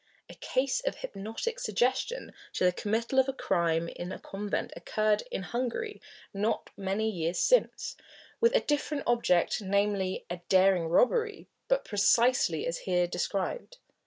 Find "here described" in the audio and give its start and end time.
12.79-13.77